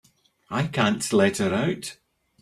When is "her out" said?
1.37-1.97